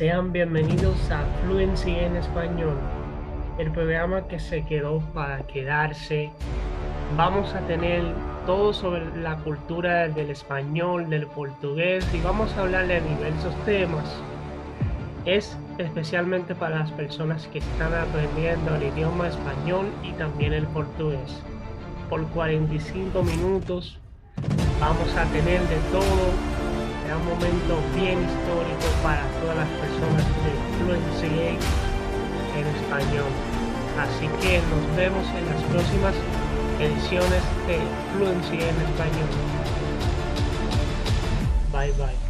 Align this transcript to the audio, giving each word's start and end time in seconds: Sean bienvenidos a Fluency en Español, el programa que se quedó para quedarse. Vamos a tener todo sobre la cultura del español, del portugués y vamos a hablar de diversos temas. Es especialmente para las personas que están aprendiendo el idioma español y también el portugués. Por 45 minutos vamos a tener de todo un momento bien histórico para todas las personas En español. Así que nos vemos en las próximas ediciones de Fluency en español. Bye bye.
Sean 0.00 0.32
bienvenidos 0.32 1.10
a 1.10 1.26
Fluency 1.44 1.90
en 1.90 2.16
Español, 2.16 2.78
el 3.58 3.70
programa 3.70 4.26
que 4.28 4.38
se 4.40 4.64
quedó 4.64 5.00
para 5.12 5.46
quedarse. 5.46 6.30
Vamos 7.18 7.52
a 7.52 7.60
tener 7.66 8.02
todo 8.46 8.72
sobre 8.72 9.14
la 9.20 9.36
cultura 9.36 10.08
del 10.08 10.30
español, 10.30 11.10
del 11.10 11.26
portugués 11.26 12.02
y 12.14 12.20
vamos 12.22 12.50
a 12.56 12.62
hablar 12.62 12.86
de 12.86 13.02
diversos 13.02 13.54
temas. 13.66 14.08
Es 15.26 15.58
especialmente 15.76 16.54
para 16.54 16.78
las 16.78 16.92
personas 16.92 17.46
que 17.48 17.58
están 17.58 17.92
aprendiendo 17.92 18.76
el 18.76 18.84
idioma 18.84 19.28
español 19.28 19.84
y 20.02 20.12
también 20.12 20.54
el 20.54 20.66
portugués. 20.68 21.42
Por 22.08 22.26
45 22.28 23.22
minutos 23.22 23.98
vamos 24.80 25.14
a 25.14 25.26
tener 25.26 25.60
de 25.60 25.76
todo 25.92 26.60
un 27.16 27.26
momento 27.26 27.76
bien 27.94 28.22
histórico 28.22 28.86
para 29.02 29.22
todas 29.40 29.56
las 29.56 29.68
personas 29.68 29.89
En 31.26 32.66
español. 32.66 33.30
Así 33.98 34.26
que 34.40 34.60
nos 34.70 34.96
vemos 34.96 35.26
en 35.36 35.46
las 35.46 35.62
próximas 35.64 36.14
ediciones 36.80 37.42
de 37.66 37.78
Fluency 38.14 38.54
en 38.54 38.80
español. 38.80 39.28
Bye 41.72 41.92
bye. 41.92 42.29